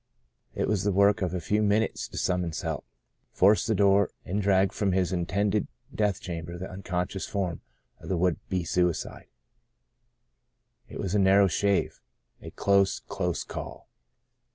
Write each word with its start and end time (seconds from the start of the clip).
It 0.55 0.67
was 0.67 0.83
the 0.83 0.91
work 0.91 1.21
of 1.21 1.31
a 1.31 1.39
few 1.39 1.61
min 1.61 1.83
utes 1.83 2.07
to 2.07 2.17
summon 2.17 2.53
help, 2.59 2.85
force 3.31 3.67
the 3.67 3.75
door, 3.75 4.09
and 4.25 4.39
88 4.39 4.39
Saved 4.39 4.41
to 4.41 4.41
Serve 4.41 4.43
drag 4.45 4.71
from 4.73 4.91
his 4.93 5.13
intended 5.13 5.67
death 5.93 6.19
chamber 6.19 6.57
the 6.57 6.71
unconscious 6.71 7.27
form 7.27 7.61
of 7.99 8.09
the 8.09 8.17
would 8.17 8.39
be 8.49 8.63
suicide. 8.63 9.27
It 10.89 10.99
was 10.99 11.13
a 11.13 11.19
narrow 11.19 11.45
shave. 11.47 11.99
A 12.41 12.49
close, 12.49 12.97
close 12.97 13.43
call. 13.43 13.89